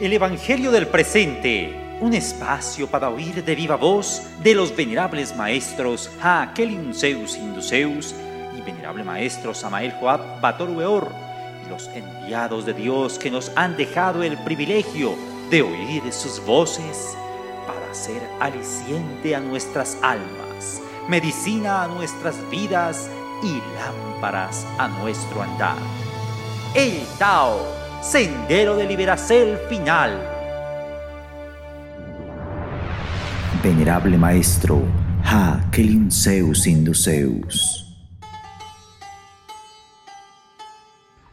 El 0.00 0.14
Evangelio 0.14 0.70
del 0.70 0.86
Presente, 0.86 1.98
un 2.00 2.14
espacio 2.14 2.86
para 2.86 3.10
oír 3.10 3.44
de 3.44 3.54
viva 3.54 3.76
voz 3.76 4.22
de 4.42 4.54
los 4.54 4.74
venerables 4.74 5.36
maestros 5.36 6.10
Haakeliun 6.22 6.94
Zeus 6.94 7.36
Induceus 7.36 8.14
y 8.56 8.62
venerable 8.62 9.04
maestro 9.04 9.52
Samael 9.52 9.92
Joab 9.92 10.40
Bator 10.40 10.70
y 10.70 11.68
los 11.68 11.88
enviados 11.88 12.64
de 12.64 12.72
Dios 12.72 13.18
que 13.18 13.30
nos 13.30 13.52
han 13.56 13.76
dejado 13.76 14.22
el 14.22 14.38
privilegio 14.38 15.14
de 15.50 15.60
oír 15.60 16.10
sus 16.14 16.42
voces 16.46 17.14
para 17.66 17.92
ser 17.92 18.22
aliciente 18.40 19.36
a 19.36 19.40
nuestras 19.40 19.98
almas, 20.00 20.80
medicina 21.10 21.82
a 21.82 21.88
nuestras 21.88 22.36
vidas 22.48 23.10
y 23.42 23.60
lámparas 23.74 24.66
a 24.78 24.88
nuestro 24.88 25.42
andar. 25.42 25.76
El 26.74 27.02
Tao 27.18 27.89
Sendero 28.02 28.76
de 28.76 28.86
Liberación 28.86 29.58
Final. 29.68 30.18
Venerable 33.62 34.16
Maestro, 34.16 34.82
Ha 35.22 35.70
Zeus 36.10 36.66
Induceus. 36.66 37.86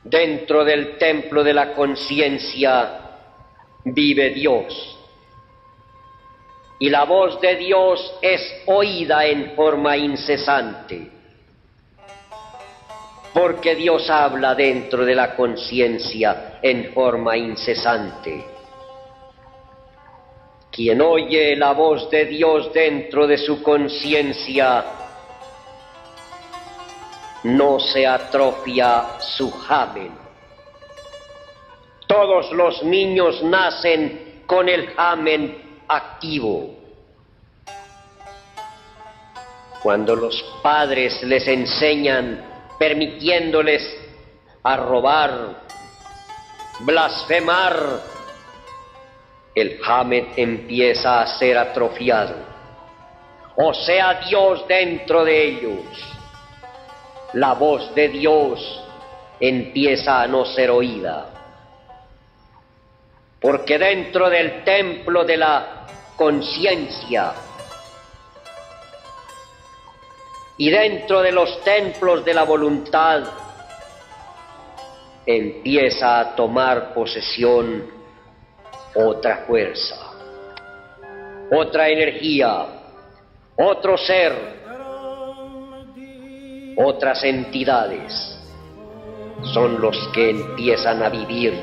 Dentro 0.04 0.66
del 0.66 0.98
templo 0.98 1.42
de 1.42 1.54
la 1.54 1.74
conciencia 1.74 3.00
vive 3.86 4.32
Dios. 4.32 5.00
Y 6.80 6.90
la 6.90 7.06
voz 7.06 7.40
de 7.40 7.56
Dios 7.56 8.14
es 8.22 8.42
oída 8.66 9.26
en 9.26 9.56
forma 9.56 9.96
incesante 9.96 11.17
porque 13.38 13.76
Dios 13.76 14.10
habla 14.10 14.56
dentro 14.56 15.06
de 15.06 15.14
la 15.14 15.36
conciencia 15.36 16.58
en 16.60 16.92
forma 16.92 17.38
incesante. 17.38 18.44
Quien 20.72 21.00
oye 21.02 21.56
la 21.56 21.74
voz 21.74 22.10
de 22.10 22.26
Dios 22.26 22.74
dentro 22.74 23.28
de 23.28 23.38
su 23.38 23.62
conciencia, 23.62 24.84
no 27.44 27.80
se 27.80 28.08
atrofia 28.08 29.20
su 29.20 29.52
jamen. 29.52 30.14
Todos 32.08 32.52
los 32.54 32.82
niños 32.82 33.44
nacen 33.44 34.42
con 34.48 34.68
el 34.68 34.96
jamen 34.96 35.84
activo. 35.88 36.72
Cuando 39.84 40.16
los 40.16 40.44
padres 40.64 41.22
les 41.22 41.48
enseñan 41.48 42.57
permitiéndoles 42.78 43.84
a 44.64 44.76
robar, 44.78 45.64
blasfemar, 46.80 48.02
el 49.56 49.80
Hamed 49.84 50.26
empieza 50.36 51.22
a 51.22 51.38
ser 51.40 51.58
atrofiado. 51.58 52.36
O 53.56 53.74
sea, 53.74 54.22
Dios 54.28 54.68
dentro 54.68 55.26
de 55.26 55.48
ellos. 55.48 55.82
La 57.34 57.54
voz 57.54 57.94
de 57.96 58.10
Dios 58.10 58.84
empieza 59.40 60.22
a 60.22 60.28
no 60.28 60.46
ser 60.46 60.70
oída. 60.70 61.26
Porque 63.42 63.80
dentro 63.80 64.30
del 64.30 64.64
templo 64.64 65.24
de 65.26 65.38
la 65.38 65.88
conciencia 66.16 67.34
y 70.58 70.70
dentro 70.70 71.22
de 71.22 71.32
los 71.32 71.62
templos 71.64 72.26
de 72.26 72.34
la 72.34 72.44
voluntad 72.44 73.24
empieza 75.26 76.20
a 76.20 76.36
tomar 76.36 76.94
posesión 76.94 77.86
otra 78.96 79.46
fuerza, 79.46 79.96
otra 81.52 81.90
energía, 81.90 82.66
otro 83.56 83.98
ser, 83.98 84.34
otras 86.78 87.24
entidades 87.24 88.38
son 89.54 89.80
los 89.80 89.96
que 90.14 90.32
empiezan 90.32 91.04
a 91.04 91.10
vivir 91.10 91.54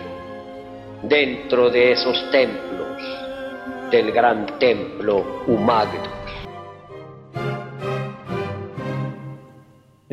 dentro 1.02 1.70
de 1.70 1.92
esos 1.92 2.30
templos 2.30 3.02
del 3.90 4.12
gran 4.12 4.58
templo 4.58 5.42
Humagdo. 5.46 6.23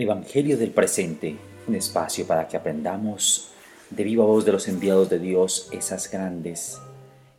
Evangelio 0.01 0.57
del 0.57 0.71
presente, 0.71 1.35
un 1.67 1.75
espacio 1.75 2.25
para 2.25 2.47
que 2.47 2.57
aprendamos 2.57 3.51
de 3.91 4.03
viva 4.03 4.25
voz 4.25 4.43
de 4.45 4.51
los 4.51 4.67
enviados 4.67 5.11
de 5.11 5.19
Dios 5.19 5.69
esas 5.71 6.09
grandes 6.09 6.81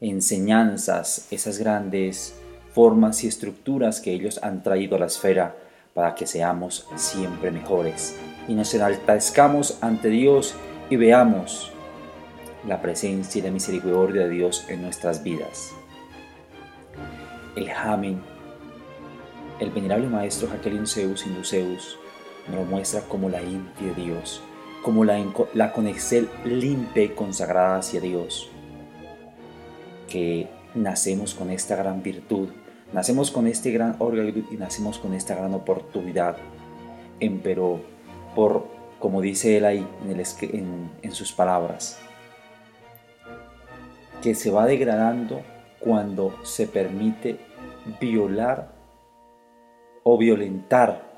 enseñanzas, 0.01 1.27
esas 1.33 1.59
grandes 1.59 2.35
formas 2.73 3.25
y 3.25 3.27
estructuras 3.27 4.01
que 4.01 4.13
ellos 4.13 4.39
han 4.45 4.63
traído 4.63 4.95
a 4.95 5.01
la 5.01 5.07
esfera 5.07 5.57
para 5.93 6.15
que 6.15 6.25
seamos 6.25 6.87
siempre 6.95 7.51
mejores 7.51 8.15
y 8.47 8.55
nos 8.55 8.73
enaltezcamos 8.75 9.79
ante 9.81 10.09
Dios 10.09 10.55
y 10.89 10.95
veamos 10.95 11.73
la 12.69 12.81
presencia 12.81 13.41
y 13.41 13.43
la 13.43 13.51
misericordia 13.51 14.23
de 14.23 14.31
Dios 14.31 14.67
en 14.69 14.83
nuestras 14.83 15.25
vidas. 15.25 15.73
El 17.57 17.69
Jamin, 17.69 18.23
el 19.59 19.71
venerable 19.71 20.07
maestro 20.07 20.49
Jacqueline 20.49 20.87
Zeus 20.87 21.27
Induceus, 21.27 21.99
nos 22.49 22.67
muestra 22.69 23.03
como 23.03 23.29
la 23.29 23.43
inti 23.43 23.85
de 23.85 23.95
Dios, 23.95 24.43
como 24.83 25.05
la, 25.05 25.25
la 25.55 25.73
conexión 25.73 26.29
limpia 26.45 27.05
y 27.05 27.09
consagrada 27.11 27.79
hacia 27.79 28.01
Dios, 28.01 28.51
que 30.09 30.49
nacemos 30.75 31.35
con 31.35 31.51
esta 31.51 31.77
gran 31.77 32.03
virtud, 32.03 32.49
nacemos 32.93 33.31
con 33.31 33.47
este 33.47 33.71
gran 33.71 33.97
órgano 33.99 34.31
y 34.51 34.57
nacemos 34.57 34.99
con 34.99 35.15
esta 35.15 35.35
gran 35.35 35.55
oportunidad, 35.55 36.37
pero 37.43 37.81
por, 38.35 38.67
como 38.99 39.21
dice 39.21 39.57
él 39.57 39.65
ahí 39.65 39.87
el, 40.09 40.23
en 41.03 41.13
sus 41.13 41.33
palabras, 41.33 41.99
que 44.23 44.35
se 44.35 44.51
va 44.51 44.67
degradando 44.67 45.43
cuando 45.81 46.35
se 46.45 46.67
permite 46.67 47.39
violar 48.01 48.73
o 50.05 50.17
violentar 50.17 51.12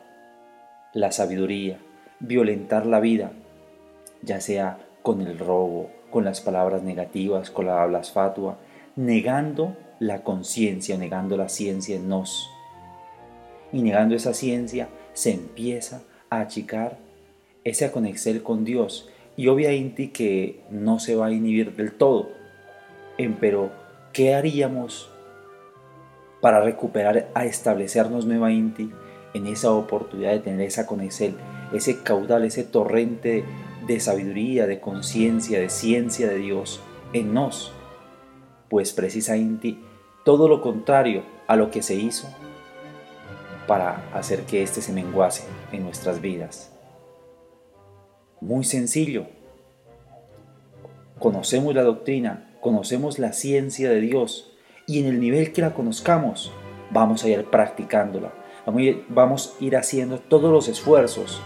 la 0.95 1.13
sabiduría, 1.13 1.79
violentar 2.21 2.87
la 2.87 3.01
vida, 3.01 3.33
ya 4.23 4.41
sea 4.41 4.79
con 5.03 5.21
el 5.21 5.39
robo, 5.39 5.91
con 6.11 6.25
las 6.25 6.41
palabras 6.41 6.83
negativas, 6.83 7.51
con 7.51 7.67
la 7.67 7.85
blasfatua, 7.85 8.59
negando 8.97 9.77
la 9.99 10.23
conciencia, 10.23 10.97
negando 10.97 11.37
la 11.37 11.49
ciencia 11.49 11.97
en 11.97 12.09
nos. 12.09 12.49
Y 13.73 13.83
negando 13.83 14.15
esa 14.15 14.33
ciencia 14.33 14.89
se 15.13 15.33
empieza 15.33 16.03
a 16.31 16.41
achicar 16.41 16.99
esa 17.65 17.91
conexión 17.91 18.39
con 18.39 18.65
Dios 18.65 19.11
y 19.37 19.49
obviamente 19.49 20.13
que 20.13 20.61
no 20.71 21.01
se 21.01 21.17
va 21.17 21.27
a 21.27 21.33
inhibir 21.33 21.75
del 21.75 21.93
todo. 21.93 22.29
Pero, 23.41 23.73
¿qué 24.13 24.35
haríamos 24.35 25.11
para 26.41 26.61
recuperar, 26.61 27.29
a 27.35 27.47
establecernos 27.47 28.27
nuevamente 28.27 28.89
en 29.35 29.47
esa 29.47 29.73
oportunidad 29.73 30.33
de 30.33 30.39
tener 30.39 30.67
esa 30.67 30.87
conexión, 30.87 31.37
ese 31.73 32.03
caudal, 32.03 32.45
ese 32.45 32.65
torrente 32.65 33.45
de 33.87 34.01
sabiduría, 34.01 34.67
de 34.67 34.81
conciencia, 34.81 35.61
de 35.61 35.69
ciencia 35.69 36.29
de 36.29 36.39
Dios 36.39 36.81
en 37.13 37.35
nos. 37.35 37.73
Pues 38.71 38.93
precisamente 38.93 39.77
todo 40.25 40.49
lo 40.49 40.63
contrario 40.63 41.23
a 41.47 41.57
lo 41.57 41.71
que 41.71 41.83
se 41.83 41.95
hizo 41.95 42.29
para 43.67 44.09
hacer 44.15 44.43
que 44.43 44.63
éste 44.63 44.81
se 44.81 44.93
menguase 44.93 45.45
en 45.73 45.85
nuestras 45.85 46.21
vidas. 46.21 46.71
Muy 48.41 48.65
sencillo. 48.65 49.27
Conocemos 51.19 51.75
la 51.75 51.83
doctrina, 51.83 52.57
conocemos 52.61 53.19
la 53.19 53.33
ciencia 53.33 53.91
de 53.91 54.01
Dios 54.01 54.53
y 54.87 55.01
en 55.01 55.07
el 55.07 55.21
nivel 55.21 55.53
que 55.53 55.63
la 55.63 55.73
conozcamos, 55.73 56.53
vamos 56.91 57.25
a 57.25 57.29
ir 57.29 57.45
practicándola, 57.47 58.33
vamos 59.09 59.57
a 59.61 59.65
ir 59.65 59.77
haciendo 59.77 60.19
todos 60.19 60.51
los 60.51 60.69
esfuerzos 60.69 61.41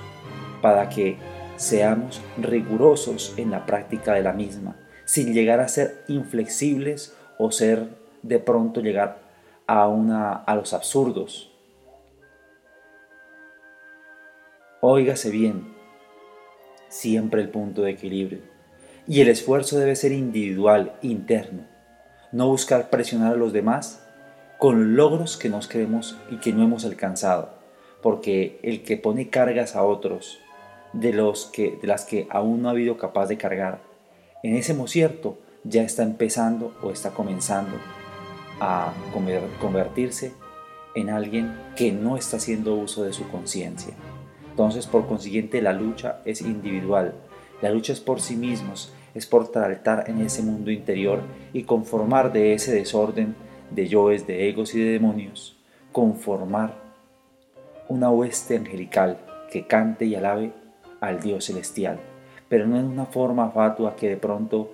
para 0.63 0.89
que 0.89 1.19
seamos 1.57 2.21
rigurosos 2.37 3.35
en 3.37 3.51
la 3.51 3.67
práctica 3.67 4.15
de 4.15 4.23
la 4.23 4.33
misma, 4.33 4.77
sin 5.05 5.33
llegar 5.33 5.61
a 5.61 5.69
ser 5.69 6.05
inflexibles 6.09 7.17
o 7.39 7.51
ser 7.51 7.89
de 8.23 8.39
pronto 8.39 8.81
llegar 8.81 9.19
a, 9.67 9.89
una, 9.89 10.33
a 10.33 10.55
los 10.55 10.73
absurdos. 10.73 11.53
Óigase 14.81 15.31
bien, 15.31 15.75
siempre 16.89 17.43
el 17.43 17.51
punto 17.51 17.83
de 17.83 17.91
equilibrio. 17.91 18.41
Y 19.07 19.21
el 19.21 19.29
esfuerzo 19.29 19.79
debe 19.79 19.97
ser 19.97 20.13
individual, 20.13 20.93
interno. 21.03 21.67
No 22.31 22.49
buscar 22.49 22.91
presionar 22.91 23.33
a 23.33 23.37
los 23.37 23.53
demás 23.53 24.08
con 24.59 24.97
logros 24.97 25.37
que 25.37 25.49
nos 25.49 25.69
creemos 25.69 26.17
y 26.31 26.37
que 26.37 26.53
no 26.53 26.65
hemos 26.65 26.85
alcanzado, 26.85 27.51
porque 28.03 28.59
el 28.63 28.83
que 28.83 28.97
pone 28.97 29.29
cargas 29.29 29.77
a 29.77 29.85
otros 29.85 30.39
de, 30.93 31.13
los 31.13 31.47
que, 31.47 31.79
de 31.81 31.87
las 31.87 32.05
que 32.05 32.27
aún 32.31 32.63
no 32.63 32.69
ha 32.69 32.73
habido 32.73 32.97
capaz 32.97 33.27
de 33.27 33.39
cargar, 33.39 33.81
en 34.43 34.57
ese 34.57 34.75
cierto 34.87 35.39
ya 35.65 35.83
está 35.83 36.03
empezando 36.03 36.73
o 36.83 36.91
está 36.91 37.11
comenzando 37.11 37.77
a 38.61 38.93
convertirse 39.61 40.33
en 40.95 41.11
alguien 41.11 41.57
que 41.77 41.93
no 41.93 42.17
está 42.17 42.39
haciendo 42.39 42.75
uso 42.75 43.05
de 43.05 43.13
su 43.13 43.29
conciencia. 43.29 43.95
Entonces, 44.51 44.87
por 44.87 45.07
consiguiente, 45.07 45.63
la 45.63 45.73
lucha 45.73 46.21
es 46.25 46.41
individual. 46.41 47.15
La 47.63 47.71
lucha 47.71 47.93
es 47.93 48.01
por 48.01 48.21
sí 48.21 48.35
mismos, 48.35 48.93
es 49.15 49.27
por 49.27 49.49
tratar 49.49 50.11
en 50.11 50.21
ese 50.21 50.43
mundo 50.43 50.71
interior 50.71 51.21
y 51.53 51.63
conformar 51.63 52.33
de 52.33 52.55
ese 52.55 52.73
desorden 52.73 53.37
de 53.71 53.89
yoes, 53.89 54.27
de 54.27 54.49
egos 54.49 54.75
y 54.75 54.81
de 54.81 54.93
demonios, 54.93 55.57
conformar 55.93 56.75
una 57.89 58.11
hueste 58.11 58.57
angelical 58.57 59.19
que 59.51 59.67
cante 59.67 60.05
y 60.05 60.15
alabe 60.15 60.53
al 61.01 61.21
Dios 61.21 61.47
celestial, 61.47 61.99
pero 62.49 62.67
no 62.67 62.79
en 62.79 62.87
una 62.87 63.07
forma 63.07 63.51
fatua 63.51 63.97
que 63.97 64.09
de 64.09 64.17
pronto 64.17 64.73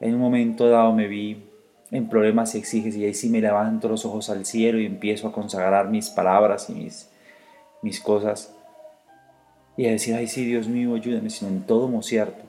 en 0.00 0.14
un 0.14 0.20
momento 0.20 0.68
dado 0.68 0.92
me 0.92 1.06
vi 1.06 1.44
en 1.90 2.08
problemas 2.08 2.54
y 2.54 2.58
exiges 2.58 2.96
y 2.96 3.04
ahí 3.04 3.14
sí 3.14 3.30
me 3.30 3.40
levanto 3.40 3.88
los 3.88 4.04
ojos 4.04 4.30
al 4.30 4.44
cielo 4.44 4.80
y 4.80 4.86
empiezo 4.86 5.28
a 5.28 5.32
consagrar 5.32 5.88
mis 5.88 6.10
palabras 6.10 6.68
y 6.68 6.74
mis, 6.74 7.10
mis 7.82 8.00
cosas 8.00 8.52
y 9.76 9.86
a 9.86 9.90
decir, 9.90 10.14
ay 10.14 10.26
sí, 10.26 10.44
Dios 10.44 10.68
mío, 10.68 10.94
ayúdame, 10.94 11.30
sino 11.30 11.50
en 11.50 11.62
todo 11.62 11.88
mo 11.88 12.02
cierto. 12.02 12.42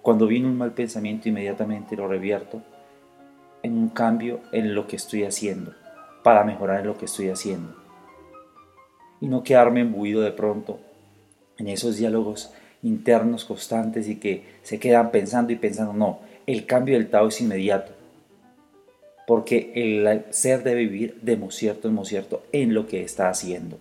Cuando 0.00 0.26
viene 0.26 0.46
un 0.46 0.56
mal 0.56 0.72
pensamiento, 0.72 1.28
inmediatamente 1.28 1.96
lo 1.96 2.06
revierto 2.06 2.62
en 3.62 3.76
un 3.76 3.88
cambio 3.88 4.40
en 4.52 4.74
lo 4.74 4.86
que 4.86 4.96
estoy 4.96 5.24
haciendo, 5.24 5.74
para 6.22 6.44
mejorar 6.44 6.80
en 6.80 6.86
lo 6.86 6.98
que 6.98 7.06
estoy 7.06 7.28
haciendo. 7.28 7.74
Y 9.20 9.28
no 9.28 9.42
quedarme 9.42 9.80
embuido 9.80 10.20
de 10.20 10.32
pronto 10.32 10.78
en 11.58 11.68
esos 11.68 11.96
diálogos 11.96 12.52
internos 12.82 13.44
constantes 13.44 14.08
y 14.08 14.16
que 14.16 14.44
se 14.62 14.78
quedan 14.78 15.10
pensando 15.10 15.52
y 15.52 15.56
pensando, 15.56 15.92
no, 15.92 16.20
el 16.46 16.66
cambio 16.66 16.94
del 16.94 17.10
Tao 17.10 17.28
es 17.28 17.40
inmediato 17.40 17.98
porque 19.28 19.72
el 19.74 20.24
ser 20.30 20.62
debe 20.62 20.86
vivir 20.86 21.20
de 21.20 21.38
cierto, 21.50 21.90
de 21.90 22.04
cierto 22.06 22.42
en 22.50 22.72
lo 22.72 22.86
que 22.86 23.02
está 23.02 23.28
haciendo. 23.28 23.78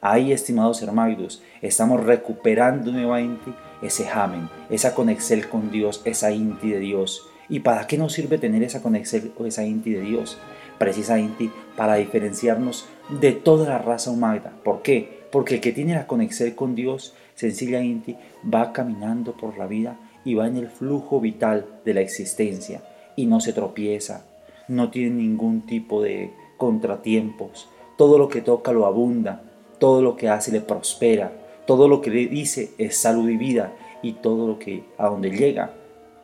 Ahí, 0.00 0.30
estimados 0.30 0.80
hermanos, 0.80 1.42
estamos 1.60 2.04
recuperando 2.04 2.92
nuevamente 2.92 3.50
ese 3.82 4.04
jamen, 4.04 4.48
esa 4.70 4.94
conexión 4.94 5.40
con 5.50 5.72
Dios, 5.72 6.02
esa 6.04 6.30
inti 6.30 6.70
de 6.70 6.78
Dios. 6.78 7.26
¿Y 7.50 7.60
para 7.60 7.88
qué 7.88 7.98
nos 7.98 8.12
sirve 8.12 8.38
tener 8.38 8.62
esa 8.62 8.80
conexión 8.80 9.32
o 9.36 9.44
esa 9.44 9.64
inti 9.64 9.90
de 9.90 10.02
Dios? 10.02 10.38
Precisamente 10.78 11.50
para 11.76 11.96
diferenciarnos 11.96 12.86
de 13.20 13.32
toda 13.32 13.68
la 13.68 13.78
raza 13.78 14.12
humana. 14.12 14.52
¿Por 14.64 14.82
qué? 14.82 15.20
Porque 15.32 15.56
el 15.56 15.60
que 15.60 15.72
tiene 15.72 15.94
la 15.94 16.06
conexión 16.06 16.52
con 16.52 16.76
Dios, 16.76 17.12
sencillamente, 17.34 18.16
va 18.42 18.72
caminando 18.72 19.36
por 19.36 19.58
la 19.58 19.66
vida 19.66 19.98
y 20.24 20.34
va 20.34 20.46
en 20.46 20.56
el 20.56 20.68
flujo 20.68 21.20
vital 21.20 21.66
de 21.84 21.94
la 21.94 22.00
existencia 22.00 22.82
y 23.16 23.26
no 23.26 23.40
se 23.40 23.52
tropieza, 23.52 24.24
no 24.68 24.90
tiene 24.90 25.16
ningún 25.16 25.66
tipo 25.66 26.02
de 26.02 26.32
contratiempos. 26.56 27.68
Todo 27.96 28.16
lo 28.16 28.28
que 28.28 28.42
toca 28.42 28.72
lo 28.72 28.86
abunda, 28.86 29.42
todo 29.78 30.02
lo 30.02 30.16
que 30.16 30.28
hace 30.28 30.52
le 30.52 30.60
prospera, 30.60 31.32
todo 31.66 31.88
lo 31.88 32.00
que 32.00 32.10
le 32.10 32.26
dice 32.26 32.70
es 32.78 32.96
salud 32.96 33.28
y 33.28 33.36
vida 33.36 33.72
y 34.02 34.14
todo 34.14 34.46
lo 34.46 34.58
que 34.58 34.84
a 34.98 35.08
donde 35.08 35.30
llega 35.30 35.74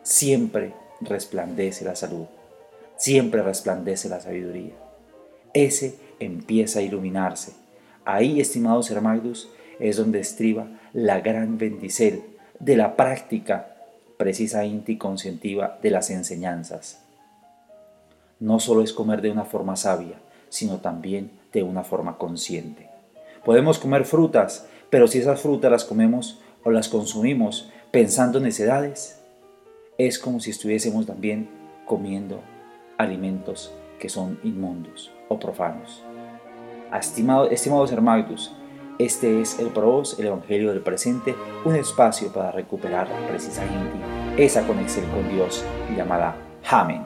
siempre 0.02 0.72
resplandece 1.00 1.84
la 1.84 1.96
salud, 1.96 2.26
siempre 2.96 3.42
resplandece 3.42 4.08
la 4.08 4.20
sabiduría. 4.20 4.74
Ese 5.52 5.98
empieza 6.18 6.80
a 6.80 6.82
iluminarse. 6.82 7.52
Ahí, 8.04 8.40
estimados 8.40 8.90
hermanos, 8.90 9.50
es 9.80 9.96
donde 9.96 10.20
estriba 10.20 10.68
la 10.92 11.20
gran 11.20 11.58
bendición 11.58 12.22
de 12.58 12.76
la 12.76 12.96
práctica 12.96 13.76
precisa 14.16 14.64
y 14.64 14.96
conscientiva 14.96 15.78
de 15.82 15.90
las 15.90 16.10
enseñanzas 16.10 17.06
no 18.38 18.60
solo 18.60 18.82
es 18.82 18.92
comer 18.92 19.22
de 19.22 19.30
una 19.30 19.44
forma 19.44 19.76
sabia, 19.76 20.18
sino 20.48 20.78
también 20.78 21.30
de 21.52 21.62
una 21.62 21.84
forma 21.84 22.18
consciente. 22.18 22.88
Podemos 23.44 23.78
comer 23.78 24.04
frutas, 24.04 24.66
pero 24.90 25.08
si 25.08 25.18
esas 25.18 25.40
frutas 25.40 25.70
las 25.70 25.84
comemos 25.84 26.40
o 26.64 26.70
las 26.70 26.88
consumimos 26.88 27.70
pensando 27.90 28.38
en 28.38 28.44
necedades, 28.44 29.20
es 29.98 30.18
como 30.18 30.40
si 30.40 30.50
estuviésemos 30.50 31.06
también 31.06 31.48
comiendo 31.84 32.40
alimentos 32.98 33.72
que 33.98 34.08
son 34.08 34.38
inmundos 34.42 35.12
o 35.28 35.38
profanos. 35.38 36.02
Estimado, 36.92 37.50
estimados 37.50 37.92
hermanos, 37.92 38.54
este 38.98 39.40
es 39.40 39.58
el 39.58 39.68
Pros, 39.68 40.18
el 40.18 40.26
Evangelio 40.26 40.70
del 40.70 40.80
presente, 40.80 41.34
un 41.64 41.74
espacio 41.74 42.32
para 42.32 42.52
recuperar 42.52 43.08
precisamente 43.28 43.96
esa 44.36 44.66
conexión 44.66 45.06
con 45.10 45.28
Dios 45.28 45.64
llamada 45.96 46.36
Amen. 46.68 47.04